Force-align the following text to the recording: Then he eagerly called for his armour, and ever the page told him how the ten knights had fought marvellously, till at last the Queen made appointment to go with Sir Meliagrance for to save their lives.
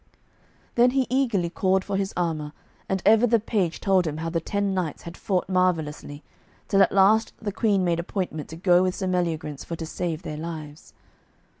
Then 0.73 0.89
he 0.89 1.05
eagerly 1.11 1.51
called 1.51 1.83
for 1.85 1.95
his 1.95 2.11
armour, 2.17 2.53
and 2.89 3.03
ever 3.05 3.27
the 3.27 3.39
page 3.39 3.79
told 3.79 4.07
him 4.07 4.17
how 4.17 4.31
the 4.31 4.41
ten 4.41 4.73
knights 4.73 5.03
had 5.03 5.15
fought 5.15 5.47
marvellously, 5.47 6.23
till 6.67 6.81
at 6.81 6.91
last 6.91 7.33
the 7.39 7.51
Queen 7.51 7.83
made 7.85 7.99
appointment 7.99 8.49
to 8.49 8.55
go 8.55 8.81
with 8.81 8.95
Sir 8.95 9.05
Meliagrance 9.05 9.63
for 9.63 9.75
to 9.75 9.85
save 9.85 10.23
their 10.23 10.37
lives. 10.37 10.95